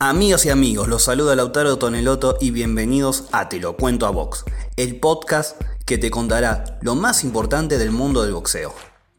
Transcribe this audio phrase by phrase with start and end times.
[0.00, 4.44] Amigas y amigos, los saluda Lautaro Toneloto y bienvenidos a Te lo cuento a Box,
[4.76, 8.72] el podcast que te contará lo más importante del mundo del boxeo.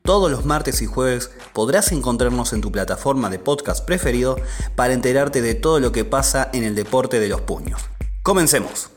[0.04, 4.38] Todos los martes y jueves podrás encontrarnos en tu plataforma de podcast preferido
[4.78, 7.82] para enterarte de todo lo que pasa en el deporte de los puños.
[8.24, 8.90] Comencemos.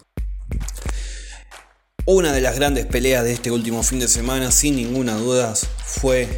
[2.07, 5.53] Una de las grandes peleas de este último fin de semana, sin ninguna duda,
[5.85, 6.29] fue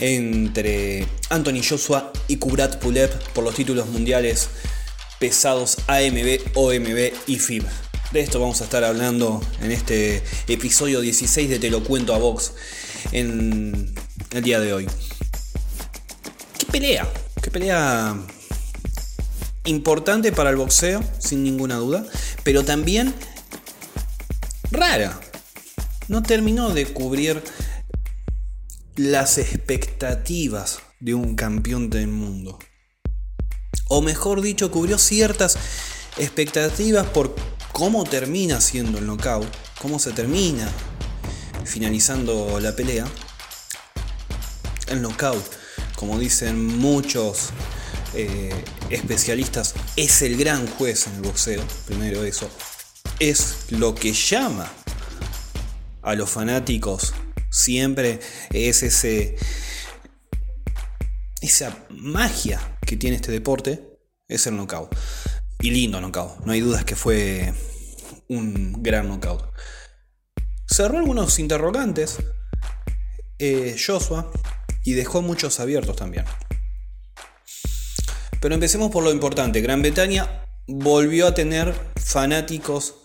[0.00, 4.48] entre Anthony Joshua y Kubrat Pulev por los títulos mundiales
[5.18, 7.64] pesados AMB, OMB y FIB.
[8.12, 12.18] De esto vamos a estar hablando en este episodio 16 de Te lo cuento a
[12.18, 12.52] Vox
[13.12, 13.94] en
[14.32, 14.88] el día de hoy.
[16.58, 17.08] ¿Qué pelea?
[17.40, 18.16] ¿Qué pelea
[19.64, 22.04] importante para el boxeo, sin ninguna duda,
[22.42, 23.14] pero también
[24.70, 25.18] rara.
[26.08, 27.42] No terminó de cubrir
[29.00, 32.58] las expectativas de un campeón del mundo.
[33.88, 35.56] O mejor dicho, cubrió ciertas
[36.18, 37.34] expectativas por
[37.72, 39.48] cómo termina siendo el knockout,
[39.80, 40.70] cómo se termina
[41.64, 43.06] finalizando la pelea.
[44.88, 45.44] El knockout,
[45.96, 47.50] como dicen muchos
[48.12, 48.52] eh,
[48.90, 51.64] especialistas, es el gran juez en el boxeo.
[51.86, 52.50] Primero eso.
[53.18, 54.70] Es lo que llama
[56.02, 57.14] a los fanáticos
[57.50, 58.20] Siempre
[58.52, 59.36] es ese,
[61.40, 63.98] esa magia que tiene este deporte,
[64.28, 64.94] es el knockout.
[65.60, 67.52] Y lindo knockout, no hay dudas que fue
[68.28, 69.52] un gran knockout.
[70.66, 72.18] Cerró algunos interrogantes
[73.38, 74.30] eh, Joshua
[74.84, 76.24] y dejó muchos abiertos también.
[78.40, 79.60] Pero empecemos por lo importante.
[79.60, 82.96] Gran Bretaña volvió a tener fanáticos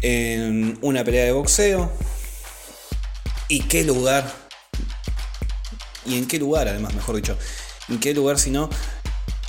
[0.00, 1.92] en una pelea de boxeo.
[3.48, 4.30] ¿Y qué lugar?
[6.04, 7.36] ¿Y en qué lugar, además, mejor dicho?
[7.88, 8.68] ¿En qué lugar sino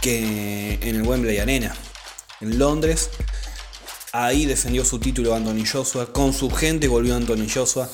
[0.01, 1.75] que en el Wembley Arena?
[2.39, 3.09] En Londres.
[4.13, 5.65] Ahí defendió su título Anthony.
[6.13, 7.89] Con su gente volvió Anthony Joshua.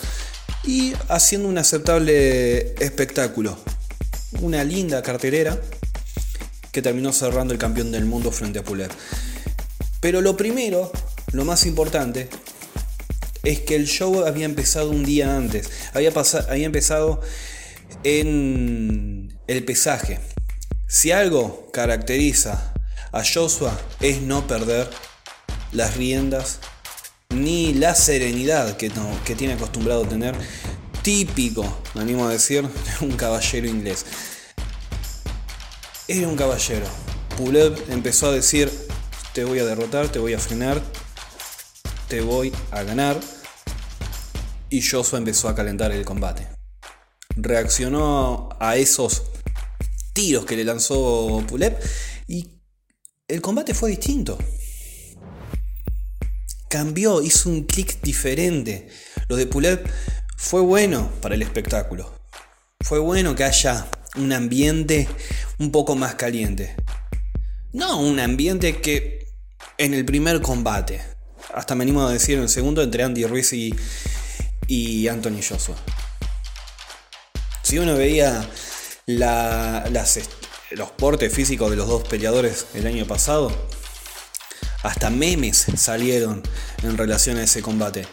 [0.64, 3.58] Y haciendo un aceptable espectáculo.
[4.42, 5.60] Una linda carterera
[6.72, 8.92] que terminó cerrando el campeón del mundo frente a Puller.
[10.02, 10.92] Pero lo primero,
[11.32, 12.30] lo más importante,
[13.46, 15.70] es que el show había empezado un día antes.
[15.94, 16.12] Había,
[16.50, 17.22] había empezado
[18.04, 20.20] en el pesaje.
[20.88, 22.74] Si algo caracteriza
[23.12, 24.90] a Joshua es no perder
[25.72, 26.60] las riendas
[27.30, 28.92] ni la serenidad que,
[29.38, 30.36] tiene acostumbrado a tener,
[31.02, 34.06] típico, me animo a decir, de un caballero inglés.
[36.08, 36.86] Era un caballero.
[37.38, 38.72] Pulev empezó a decir,
[39.34, 40.82] te voy a derrotar, te voy a frenar,
[42.08, 43.20] te voy a ganar
[44.76, 46.48] y Joshua empezó a calentar el combate.
[47.38, 49.24] Reaccionó a esos
[50.12, 51.80] tiros que le lanzó Pulev
[52.28, 52.60] y
[53.30, 54.38] el combate fue distinto.
[56.70, 58.90] Cambió, hizo un clic diferente.
[59.30, 59.90] Lo de Pulev
[60.36, 62.14] fue bueno para el espectáculo.
[62.82, 63.88] Fue bueno que haya
[64.18, 65.08] un ambiente
[65.58, 66.76] un poco más caliente.
[67.72, 69.26] No un ambiente que
[69.78, 71.02] en el primer combate,
[71.54, 73.74] hasta me animo a decir en el segundo entre Andy Ruiz y,
[74.68, 75.76] y Anthony Joshua.
[77.64, 78.48] Si uno veía
[79.08, 83.52] los portes físicos de los dos peleadores el año pasado,
[84.84, 86.44] hasta memes salieron
[86.84, 88.06] en relación a ese combate.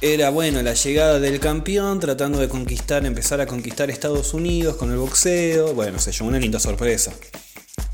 [0.00, 4.90] Era bueno la llegada del campeón tratando de conquistar, empezar a conquistar Estados Unidos con
[4.90, 5.74] el boxeo.
[5.74, 7.12] Bueno, se llevó una linda sorpresa.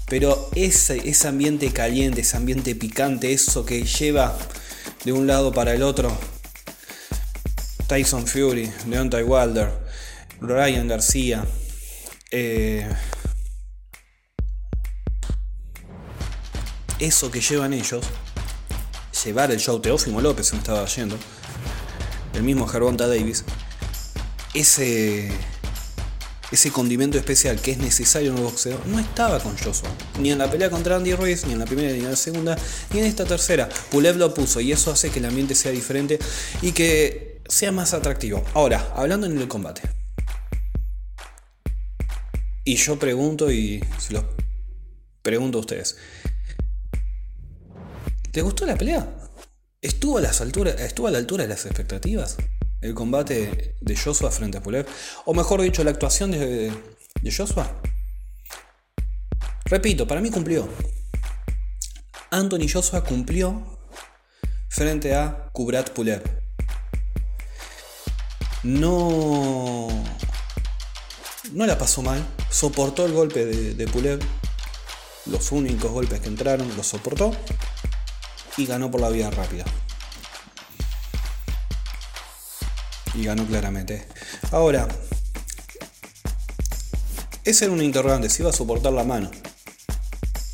[0.06, 4.36] Pero ese, ese ambiente caliente, ese ambiente picante, eso que lleva
[5.04, 6.16] de un lado para el otro,
[7.86, 9.70] Tyson Fury, Deontay Wilder,
[10.40, 11.44] Ryan García.
[12.30, 12.88] Eh,
[16.98, 18.04] eso que llevan ellos,
[19.24, 21.16] llevar el show, Teófimo López se me estaba yendo,
[22.34, 23.44] el mismo Gervonta Davis,
[24.54, 25.30] ese,
[26.50, 29.90] ese condimento especial que es necesario en el boxeo, no estaba con Joshua.
[30.18, 32.56] Ni en la pelea contra Andy Ruiz, ni en la primera, ni en la segunda,
[32.92, 33.68] ni en esta tercera.
[33.90, 36.18] Pulev lo puso y eso hace que el ambiente sea diferente
[36.62, 38.44] y que sea más atractivo.
[38.54, 39.82] Ahora, hablando en el combate.
[42.64, 44.24] Y yo pregunto y se lo
[45.22, 45.96] pregunto a ustedes.
[48.32, 49.06] ¿Te gustó la pelea?
[49.80, 52.36] ¿Estuvo a, ¿Estuvo a la altura de las expectativas?
[52.80, 54.86] El combate de Joshua frente a Pulev.
[55.26, 56.72] O mejor dicho, la actuación de,
[57.22, 57.80] de Joshua.
[59.66, 60.68] Repito, para mí cumplió.
[62.30, 63.78] Anthony Joshua cumplió
[64.68, 66.43] frente a Kubrat Pulev
[68.64, 69.88] no,
[71.52, 74.20] no la pasó mal, soportó el golpe de, de Pulev,
[75.26, 77.32] los únicos golpes que entraron, los soportó
[78.56, 79.64] y ganó por la vía rápida.
[83.14, 84.06] Y ganó claramente.
[84.50, 84.88] Ahora,
[87.44, 89.30] ese era un interrogante, si iba a soportar la mano.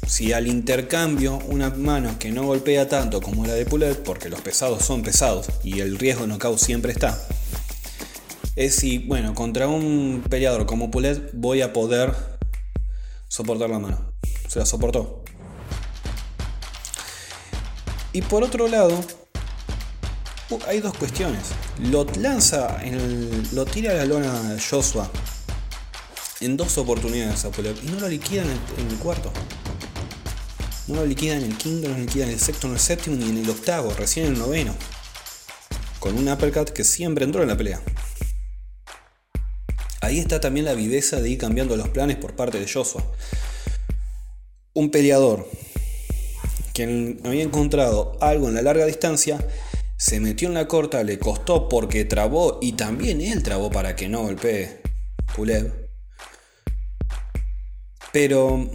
[0.06, 4.40] Si al intercambio una mano que no golpea tanto como la de Pulet, porque los
[4.40, 7.16] pesados son pesados y el riesgo knockout siempre está,
[8.56, 12.14] es si, bueno, contra un peleador como Pulet voy a poder
[13.28, 14.12] soportar la mano.
[14.48, 15.24] Se la soportó.
[18.12, 19.00] Y por otro lado,
[20.50, 21.42] uh, hay dos cuestiones.
[21.78, 22.80] Lo lanza,
[23.52, 25.08] lo tira a la lona Joshua
[26.40, 28.50] en dos oportunidades a Pulet y no lo liquida en
[28.90, 29.30] el, cuarto.
[30.88, 33.16] No lo liquida en el quinto, no lo liquida en el sexto, en el séptimo
[33.16, 34.74] ni en el octavo, recién en el noveno.
[36.00, 37.80] Con un uppercut que siempre entró en la pelea.
[40.10, 43.00] Ahí está también la viveza de ir cambiando los planes por parte de Joshua.
[44.74, 45.48] Un peleador
[46.74, 49.38] que había encontrado algo en la larga distancia,
[49.96, 54.08] se metió en la corta, le costó porque trabó y también él trabó para que
[54.08, 54.80] no golpee
[55.36, 55.88] Pulev.
[58.12, 58.68] Pero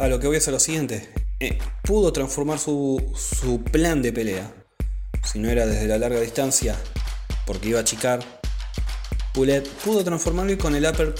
[0.00, 1.08] a lo que voy a hacer lo siguiente,
[1.38, 4.52] eh, pudo transformar su, su plan de pelea,
[5.22, 6.76] si no era desde la larga distancia,
[7.46, 8.33] porque iba a achicar
[9.34, 11.12] Pulet pudo transformarlo y con el upper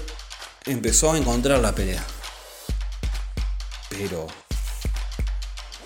[0.67, 2.03] empezó a encontrar la pelea.
[3.91, 4.29] Pero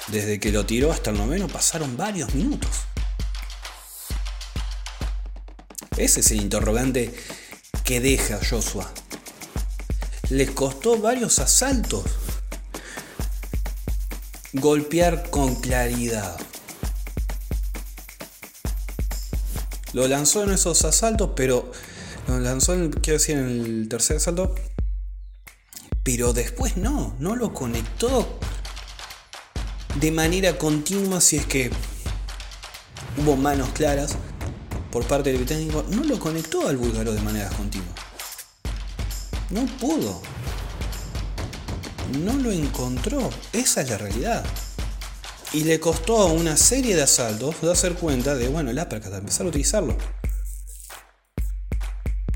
[0.08, 2.70] desde que lo tiró hasta el noveno pasaron varios minutos.
[5.96, 7.14] Ese es el interrogante
[7.82, 8.92] que deja Joshua.
[10.28, 12.04] Les costó varios asaltos
[14.52, 16.38] golpear con claridad.
[19.94, 21.72] Lo lanzó en esos asaltos, pero
[22.28, 24.54] lanzó, en, quiero decir, en el tercer asalto.
[26.02, 28.38] Pero después no, no lo conectó
[30.00, 31.70] de manera continua si es que
[33.16, 34.16] hubo manos claras
[34.90, 35.84] por parte del británico.
[35.90, 37.92] No lo conectó al búlgaro de manera continua.
[39.50, 40.20] No pudo.
[42.22, 43.30] No lo encontró.
[43.52, 44.44] Esa es la realidad.
[45.52, 49.48] Y le costó una serie de asaltos darse cuenta de, bueno, el uppercut, empezar a
[49.48, 49.96] utilizarlo.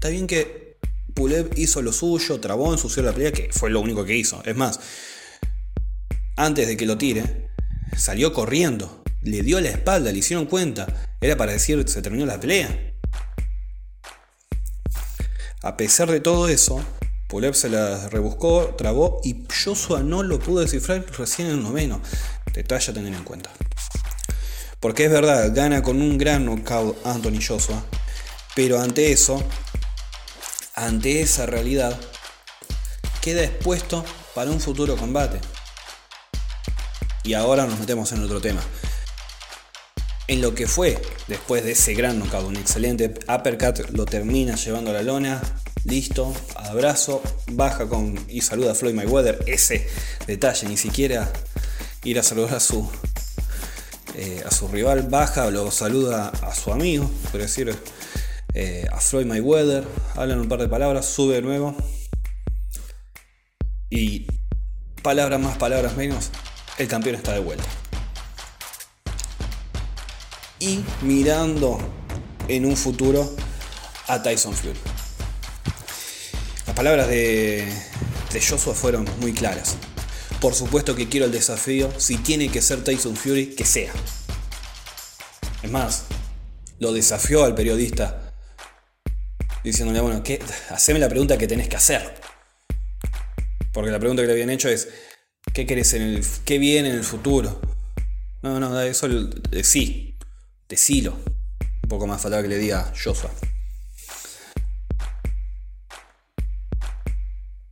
[0.02, 0.80] Está bien que
[1.14, 4.42] Pulev hizo lo suyo, trabó, ensució la pelea, que fue lo único que hizo.
[4.44, 4.80] Es más,
[6.34, 7.50] antes de que lo tire,
[7.96, 10.88] salió corriendo, le dio la espalda, le hicieron cuenta.
[11.20, 12.94] Era para decir se terminó la pelea.
[15.62, 16.84] A pesar de todo eso,
[17.28, 22.02] Pulev se la rebuscó, trabó y Joshua no lo pudo descifrar recién en el noveno.
[22.52, 23.50] Detalle a tener en cuenta.
[24.80, 27.84] Porque es verdad, gana con un gran knockout Anthony Joshua.
[28.56, 29.42] Pero ante eso,
[30.74, 31.98] ante esa realidad,
[33.20, 34.04] queda expuesto
[34.34, 35.40] para un futuro combate.
[37.24, 38.60] Y ahora nos metemos en otro tema.
[40.28, 44.90] En lo que fue, después de ese gran knockout, un excelente uppercut, lo termina llevando
[44.90, 45.42] a la lona,
[45.84, 49.44] listo, abrazo, baja con y saluda a Floyd Mayweather.
[49.46, 49.88] Ese
[50.26, 51.30] detalle, ni siquiera
[52.04, 52.88] ir a saludar a su,
[54.14, 57.76] eh, a su rival, baja, lo saluda a su amigo, por decir,
[58.54, 59.84] eh, a Floyd Mayweather,
[60.14, 61.74] hablan un par de palabras, sube de nuevo.
[63.88, 64.26] Y
[65.02, 66.30] palabras más, palabras menos,
[66.78, 67.64] el campeón está de vuelta.
[70.58, 71.78] Y mirando
[72.48, 73.34] en un futuro
[74.08, 74.78] a Tyson Fury.
[76.66, 77.66] Las palabras de,
[78.32, 79.76] de Joshua fueron muy claras.
[80.40, 83.92] Por supuesto que quiero el desafío, si tiene que ser Tyson Fury, que sea.
[85.62, 86.04] Es más,
[86.78, 88.21] lo desafió al periodista
[89.64, 90.40] diciéndole, bueno, ¿qué?
[90.70, 92.14] haceme la pregunta que tenés que hacer.
[93.72, 94.88] Porque la pregunta que le habían hecho es,
[95.54, 97.60] ¿qué querés en el, qué viene en el futuro?
[98.42, 100.16] No, no, eso de sí,
[100.68, 101.18] decilo.
[101.82, 103.30] Un poco más faltaba que le diga Joshua.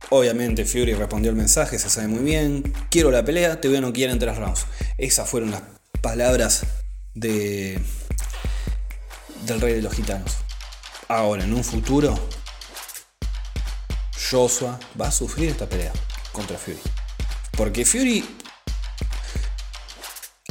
[0.09, 2.73] Obviamente Fury respondió el mensaje, se sabe muy bien.
[2.89, 4.65] Quiero la pelea, te voy a no quieren en tres rounds.
[4.97, 5.61] Esas fueron las
[6.01, 6.63] palabras
[7.13, 7.79] de
[9.45, 10.37] del rey de los gitanos.
[11.13, 12.17] Ahora, en un futuro,
[14.31, 15.91] Joshua va a sufrir esta pelea
[16.31, 16.79] contra Fury.
[17.57, 18.23] Porque Fury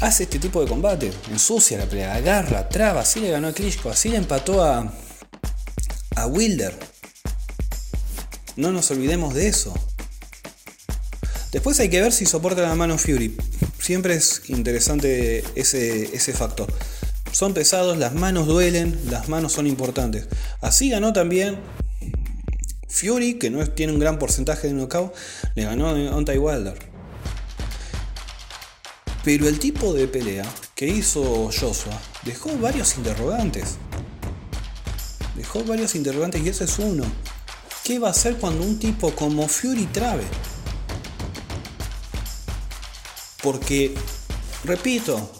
[0.02, 3.88] hace este tipo de combate, ensucia la pelea, agarra, traba, así le ganó a Klitschko,
[3.88, 4.92] así le empató a,
[6.16, 6.78] a Wilder.
[8.56, 9.72] No nos olvidemos de eso.
[11.52, 13.34] Después hay que ver si soporta la mano Fury.
[13.78, 16.70] Siempre es interesante ese, ese factor.
[17.32, 20.28] Son pesados, las manos duelen, las manos son importantes.
[20.60, 21.58] Así ganó también
[22.88, 25.14] Fury, que no tiene un gran porcentaje de knockout,
[25.54, 26.78] le ganó a Deontay Wilder.
[29.22, 30.44] Pero el tipo de pelea
[30.74, 33.76] que hizo Joshua dejó varios interrogantes.
[35.36, 37.04] Dejó varios interrogantes y ese es uno.
[37.84, 40.24] ¿Qué va a hacer cuando un tipo como Fury trabe?
[43.42, 43.94] Porque,
[44.64, 45.39] repito,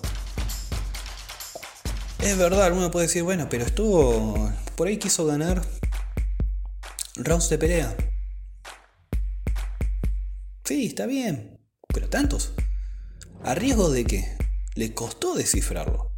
[2.22, 4.52] es verdad, uno puede decir, bueno, pero estuvo.
[4.76, 5.62] Por ahí quiso ganar
[7.16, 7.96] rounds de pelea.
[10.64, 11.58] Sí, está bien.
[11.92, 12.52] Pero tantos.
[13.42, 14.36] ¿A riesgo de qué?
[14.74, 16.12] Le costó descifrarlo.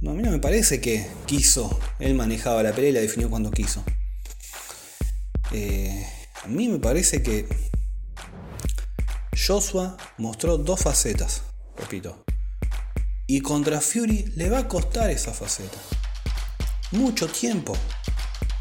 [0.00, 1.78] No, a mí no me parece que quiso.
[1.98, 3.84] Él manejaba la pelea y la definió cuando quiso.
[5.52, 6.06] Eh,
[6.42, 7.46] a mí me parece que
[9.36, 11.42] Joshua mostró dos facetas.
[11.76, 12.24] Repito.
[13.32, 15.78] Y contra Fury le va a costar esa faceta.
[16.90, 17.76] Mucho tiempo.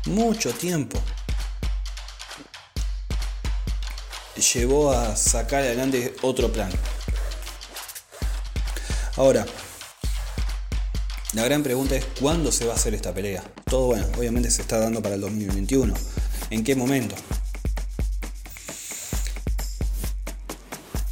[0.06, 1.02] Mucho tiempo.
[4.54, 6.70] Llevó a sacar adelante otro plan.
[9.16, 9.44] Ahora,
[11.34, 13.44] la gran pregunta es cuándo se va a hacer esta pelea.
[13.66, 15.96] Todo bueno, obviamente se está dando para el 2021.
[16.52, 17.16] ¿En qué momento?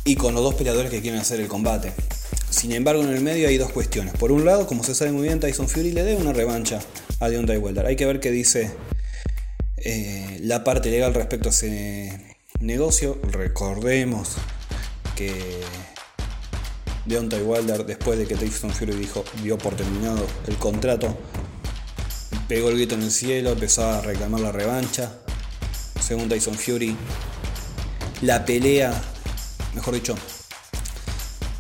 [0.06, 1.92] Y con los dos peleadores que quieren hacer el combate.
[2.58, 4.16] Sin embargo, en el medio hay dos cuestiones.
[4.16, 6.80] Por un lado, como se sabe muy bien, Tyson Fury le debe una revancha
[7.20, 7.86] a Deontay Wilder.
[7.86, 8.72] Hay que ver qué dice
[9.78, 13.20] eh, la parte legal respecto a ese negocio.
[13.32, 14.38] Recordemos
[15.16, 15.32] que
[17.06, 21.16] Deontay Wilder, después de que Tyson Fury dijo, dio por terminado el contrato,
[22.48, 25.14] pegó el grito en el cielo, empezó a reclamar la revancha.
[26.02, 26.96] Según Tyson Fury,
[28.24, 29.00] la pelea,
[29.76, 30.16] mejor dicho,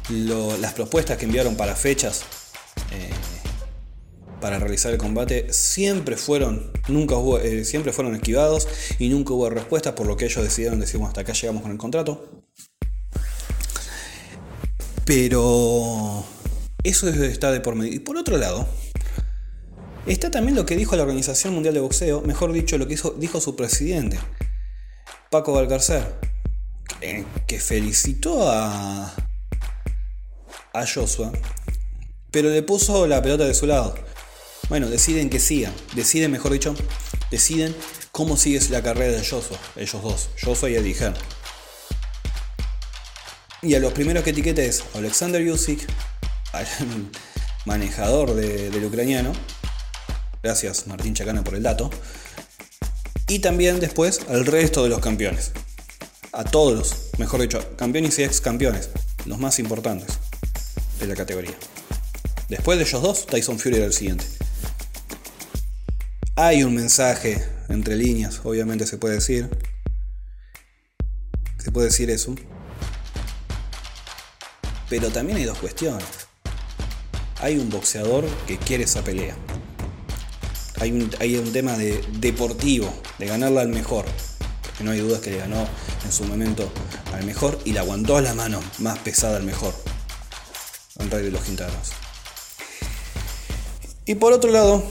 [0.10, 2.24] las propuestas que enviaron para fechas
[2.92, 3.10] eh,
[4.40, 8.68] para realizar el combate siempre fueron, nunca eh, siempre fueron esquivados
[9.00, 11.78] y nunca hubo respuestas, por lo que ellos decidieron decir, hasta acá llegamos con el
[11.78, 12.44] contrato.
[15.06, 16.26] Pero
[16.84, 17.94] eso está de por medio.
[17.94, 18.68] Y por otro lado,
[20.06, 23.42] está también lo que dijo la Organización Mundial de Boxeo, mejor dicho, lo que dijo
[23.42, 24.20] su presidente,
[25.32, 26.04] Paco Valcarcer,
[27.48, 29.14] que felicitó a,
[30.78, 31.32] a Joshua,
[32.32, 33.96] pero le puso la pelota de su lado.
[34.70, 36.76] Bueno, deciden que sigan, deciden, mejor dicho,
[37.32, 37.76] deciden
[38.12, 41.16] cómo sigue la carrera de Joshua, ellos dos, Joshua y Eddie Hearn.
[43.64, 45.88] Y a los primeros que etiqueta es Alexander Yusik,
[46.54, 46.68] al
[47.66, 49.34] manejador del ucraniano,
[50.44, 51.90] gracias Martín Chacana por el dato,
[53.28, 55.54] y también después al resto de los campeones,
[56.34, 58.90] a todos, mejor dicho, campeones y ex campeones,
[59.26, 60.20] los más importantes
[61.00, 61.56] de la categoría.
[62.50, 64.26] Después de ellos dos, Tyson Fury era el siguiente.
[66.36, 69.50] Hay un mensaje entre líneas, obviamente se puede decir.
[71.58, 72.36] Se puede decir eso.
[74.90, 76.06] Pero también hay dos cuestiones.
[77.42, 79.36] Hay un boxeador que quiere esa pelea.
[80.80, 84.06] Hay un, hay un tema de deportivo, de ganarla al mejor.
[84.62, 85.68] Porque no hay dudas que le ganó
[86.06, 86.72] en su momento
[87.14, 89.74] al mejor y le aguantó la mano más pesada al mejor
[91.12, 91.92] rey de los quintanos.
[94.06, 94.84] Y por otro lado,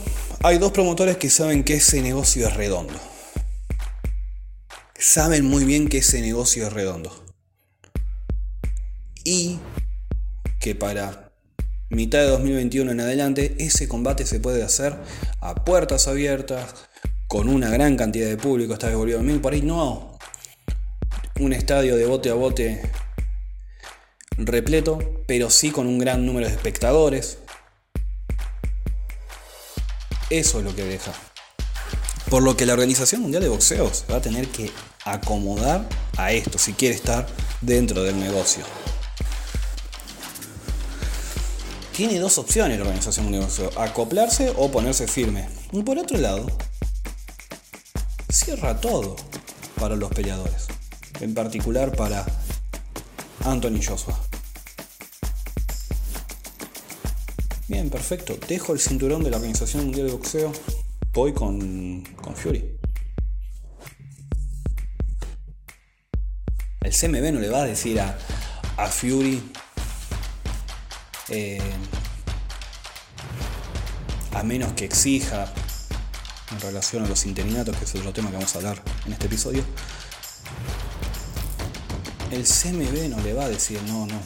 [0.43, 2.95] hay dos promotores que saben que ese negocio es redondo.
[4.99, 7.25] Saben muy bien que ese negocio es redondo.
[9.25, 9.59] Y
[10.61, 11.33] que para
[11.91, 14.97] mitad de 2021 en adelante ese combate se puede hacer
[15.41, 16.75] a puertas abiertas,
[17.29, 20.17] con una gran cantidad de público, está devolvido mil por ahí, no
[21.41, 22.81] un estadio de bote a bote
[24.39, 27.39] repleto, pero sí con un gran número de espectadores.
[30.31, 31.13] Eso es lo que deja.
[32.31, 34.71] Por lo que la Organización Mundial de Boxeo va a tener que
[35.05, 37.27] acomodar a esto si quiere estar
[37.61, 38.65] dentro del negocio.
[41.93, 45.49] Tiene dos opciones la Organización Mundial de Boxeo, acoplarse o ponerse firme.
[45.73, 46.47] Y por otro lado,
[48.29, 49.17] cierra todo
[49.79, 50.67] para los peleadores,
[51.21, 52.27] en particular para
[53.45, 54.26] Anthony Joshua.
[57.69, 58.37] Bien, perfecto.
[58.49, 60.53] Dejo el cinturón de la Organización Mundial de Boxeo.
[61.13, 62.65] Voy con, con Fury.
[66.83, 68.17] El CMB no le va a decir a,
[68.77, 69.43] a Fury
[71.29, 71.59] eh,
[74.33, 75.53] a menos que exija
[76.53, 79.27] en relación a los interinatos, que es otro tema que vamos a hablar en este
[79.27, 79.65] episodio,
[82.31, 84.21] el CMB no le va a decir, no, no,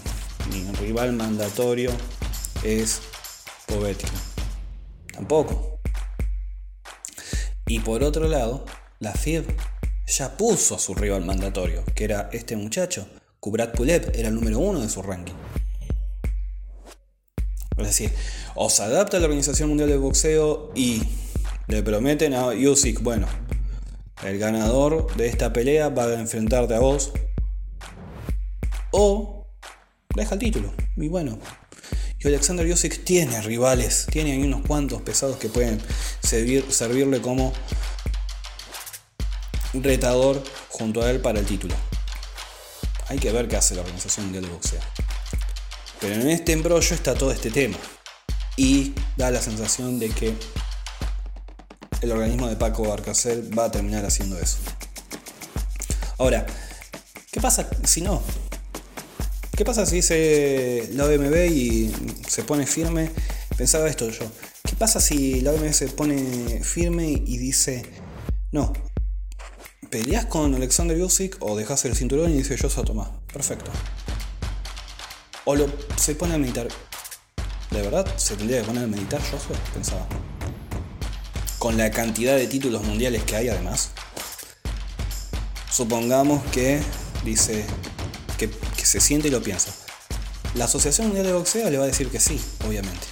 [0.51, 1.91] mi rival mandatorio
[2.63, 3.01] es
[5.13, 5.81] Tampoco.
[7.67, 8.65] Y por otro lado,
[8.99, 9.45] la FIB
[10.07, 13.07] ya puso a su rival mandatorio, que era este muchacho.
[13.39, 15.35] Kubrat Pulev era el número uno de su ranking.
[17.77, 18.13] Es decir,
[18.55, 21.03] o se adapta a la Organización Mundial de Boxeo y
[21.69, 23.27] le prometen a Usyk, bueno,
[24.25, 27.13] el ganador de esta pelea va a enfrentarte a vos.
[28.91, 29.47] O
[30.15, 30.73] deja el título.
[30.97, 31.39] Y bueno,
[32.23, 35.81] y Alexander Usyk tiene rivales, tiene ahí unos cuantos pesados que pueden
[36.21, 37.53] servirle como
[39.73, 41.75] retador junto a él para el título.
[43.09, 44.81] Hay que ver qué hace la Organización Mundial de Boxeo.
[45.99, 47.77] Pero en este embrollo está todo este tema.
[48.57, 50.35] Y da la sensación de que
[52.03, 54.59] el organismo de Paco Barcasel va a terminar haciendo eso.
[56.19, 56.45] Ahora,
[57.31, 58.23] ¿qué pasa si no?
[59.61, 61.93] ¿Qué pasa si dice la OMB y
[62.27, 63.11] se pone firme?
[63.59, 64.25] Pensaba esto yo.
[64.65, 67.85] ¿Qué pasa si la OMB se pone firme y dice,
[68.53, 68.73] no,
[69.91, 73.11] peleas con Alexander Usyk o dejas el cinturón y dice yo a tomar.
[73.31, 73.71] Perfecto.
[75.45, 76.67] O lo, se pone a meditar.
[77.71, 79.59] ¿De verdad se tendría que poner a meditar Joshua?
[79.75, 80.07] Pensaba.
[81.59, 83.91] Con la cantidad de títulos mundiales que hay además.
[85.71, 86.81] Supongamos que
[87.27, 87.67] dice
[88.39, 88.49] que,
[88.81, 89.73] que se siente y lo piensa.
[90.55, 93.07] La Asociación Mundial de Boxeo le va a decir que sí, obviamente.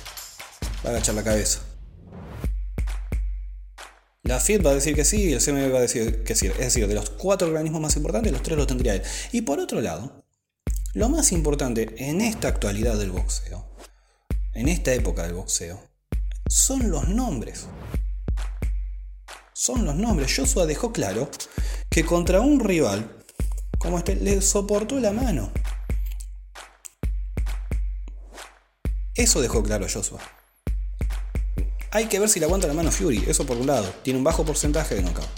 [0.85, 1.61] Va a agachar la cabeza.
[4.23, 6.47] La FID va a decir que sí y el CMB va a decir que sí.
[6.47, 9.03] Es decir, de los cuatro organismos más importantes, los tres los tendría él.
[9.31, 10.25] Y por otro lado,
[10.95, 13.69] lo más importante en esta actualidad del boxeo,
[14.55, 15.83] en esta época del boxeo,
[16.49, 17.67] son los nombres.
[19.53, 20.35] Son los nombres.
[20.35, 21.31] Joshua dejó claro
[21.91, 23.18] que contra un rival
[23.79, 25.51] como este le soportó la mano.
[29.15, 30.21] Eso dejó claro Joshua.
[31.91, 33.93] Hay que ver si le aguanta la mano Fury, eso por un lado.
[34.03, 35.29] Tiene un bajo porcentaje de knockout.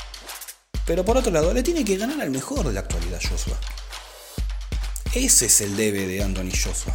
[0.85, 3.56] Pero por otro lado, le tiene que ganar al mejor de la actualidad Joshua.
[5.14, 6.94] Ese es el debe de Anthony Joshua.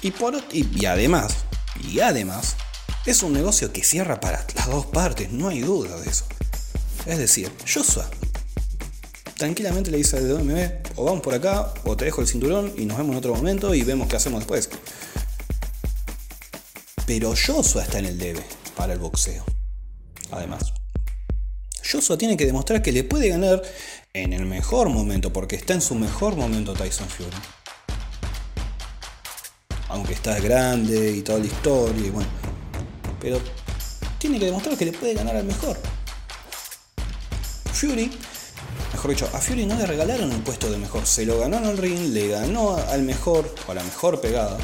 [0.00, 1.36] Y, por, y, además,
[1.82, 2.56] y además,
[3.04, 6.24] es un negocio que cierra para las dos partes, no hay duda de eso.
[7.04, 8.08] Es decir, Joshua
[9.38, 12.84] tranquilamente le dice al DMB, o vamos por acá, o te dejo el cinturón y
[12.84, 14.68] nos vemos en otro momento y vemos qué hacemos después.
[17.06, 18.44] Pero Joshua está en el debe
[18.76, 19.44] para el boxeo.
[20.32, 20.74] Además,
[21.90, 23.62] Joshua tiene que demostrar que le puede ganar
[24.12, 27.30] en el mejor momento, porque está en su mejor momento Tyson Fury.
[29.88, 32.28] Aunque está grande y toda la historia, y bueno.
[33.20, 33.40] Pero
[34.18, 35.78] tiene que demostrar que le puede ganar al mejor.
[37.72, 38.10] Fury,
[38.98, 41.66] mejor dicho, a Fury no le regalaron el puesto de mejor, se lo ganó en
[41.66, 44.58] el ring, le ganó al mejor o a la mejor pegada.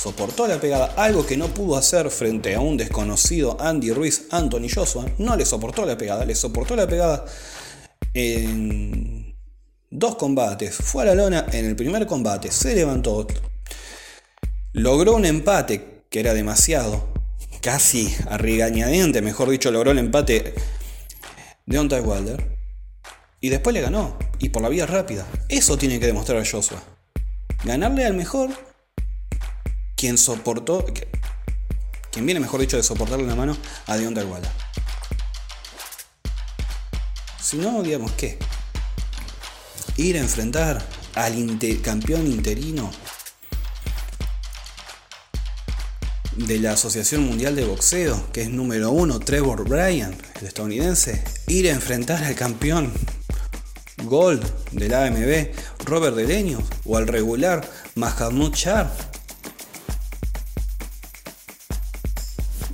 [0.00, 4.68] Soportó la pegada, algo que no pudo hacer frente a un desconocido Andy Ruiz, Anthony
[4.72, 7.24] Joshua, no le soportó la pegada, le soportó la pegada
[8.14, 9.34] en
[9.90, 13.26] dos combates, fue a la lona en el primer combate, se levantó,
[14.74, 17.08] logró un empate que era demasiado,
[17.62, 18.38] casi a
[19.22, 20.54] mejor dicho, logró el empate
[21.66, 22.55] de Onta Wilder.
[23.40, 25.26] Y después le ganó, y por la vía rápida.
[25.48, 26.82] Eso tiene que demostrar a Joshua.
[27.64, 28.50] Ganarle al mejor
[29.96, 30.84] quien soportó,
[32.12, 34.50] quien viene, mejor dicho, de soportarle la mano a Deontay Wilder.
[37.40, 38.38] Si no, digamos, ¿qué?
[39.96, 42.90] Ir a enfrentar al campeón interino
[46.36, 51.68] de la Asociación Mundial de Boxeo, que es número uno, Trevor Bryan, el estadounidense, ir
[51.68, 52.92] a enfrentar al campeón
[54.06, 55.48] Gold del AMB,
[55.84, 58.90] Robert Deleño, o al regular Mahamud Char,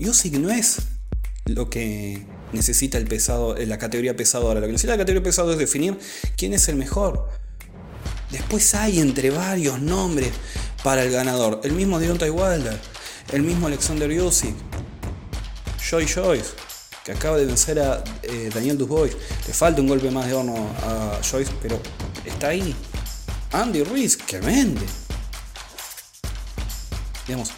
[0.08, 0.78] Usyk no es
[1.46, 4.60] lo que necesita el pesado, la categoría pesado ahora.
[4.60, 5.98] Lo que necesita la categoría pesado es definir
[6.36, 7.28] quién es el mejor.
[8.30, 10.30] Después hay entre varios nombres
[10.82, 11.60] para el ganador.
[11.64, 12.78] El mismo Deontay Wilder,
[13.32, 14.54] el mismo Alexander Usyk,
[15.88, 16.50] Joy Joyce,
[17.04, 19.16] que acaba de vencer a eh, Daniel Dubois.
[19.46, 21.80] Le falta un golpe más de horno a Joyce, pero
[22.24, 22.74] está ahí.
[23.52, 24.86] Andy Ruiz, que vende.
[27.26, 27.50] Digamos,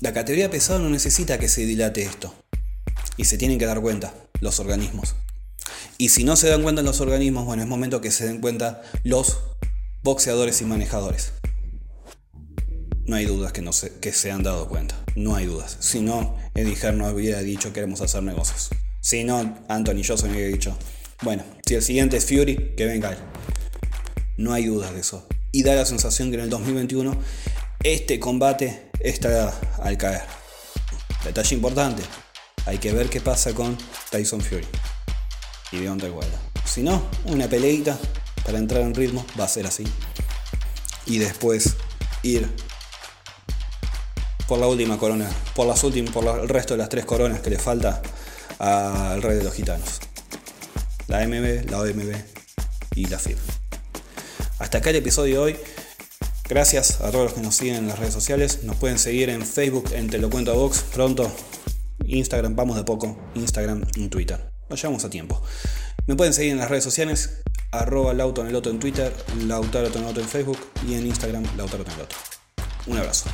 [0.00, 2.34] la categoría pesado no necesita que se dilate esto.
[3.16, 5.14] Y se tienen que dar cuenta los organismos.
[5.96, 8.82] Y si no se dan cuenta los organismos, bueno, es momento que se den cuenta
[9.04, 9.38] los
[10.02, 11.32] boxeadores y manejadores.
[13.06, 15.05] No hay dudas que, no se, que se han dado cuenta.
[15.16, 15.78] No hay dudas.
[15.80, 18.68] Si no, Eddie Hearn no hubiera dicho queremos hacer negocios.
[19.00, 20.76] Si no, Anthony Johnson hubiera dicho,
[21.22, 23.18] bueno, si el siguiente es Fury, que venga él.
[24.36, 25.26] No hay dudas de eso.
[25.52, 27.16] Y da la sensación que en el 2021
[27.82, 30.22] este combate está al caer.
[31.24, 32.02] Detalle importante.
[32.66, 33.78] Hay que ver qué pasa con
[34.10, 34.66] Tyson Fury
[35.72, 36.38] y Deontay Wilder.
[36.66, 37.98] Si no, una peleita
[38.44, 39.84] para entrar en ritmo va a ser así.
[41.06, 41.76] Y después
[42.22, 42.50] ir
[44.48, 47.50] por la última corona, por las últimas, por el resto de las tres coronas que
[47.50, 48.00] le falta
[48.58, 50.00] al rey de los gitanos.
[51.08, 52.14] La MB, la OMB
[52.94, 53.36] y la FIB.
[54.58, 55.56] Hasta acá el episodio de hoy.
[56.48, 58.62] Gracias a todos los que nos siguen en las redes sociales.
[58.62, 60.84] Nos pueden seguir en Facebook, en Te lo cuento a Vox.
[60.92, 61.30] Pronto,
[62.06, 63.18] Instagram, vamos de poco.
[63.34, 64.50] Instagram y Twitter.
[64.68, 65.42] Nos llevamos a tiempo.
[66.06, 67.40] Me pueden seguir en las redes sociales.
[67.72, 69.12] Arroba en el en Twitter,
[69.44, 73.28] Lautaro en en Facebook y en Instagram Lautaro en Un abrazo.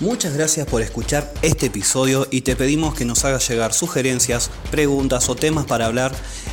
[0.00, 5.28] Muchas gracias por escuchar este episodio y te pedimos que nos hagas llegar sugerencias, preguntas
[5.28, 6.12] o temas para hablar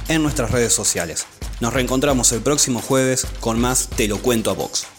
[0.10, 1.26] en nuestras redes sociales.
[1.62, 4.97] Nos reencontramos el próximo jueves con más Te lo cuento a Vox.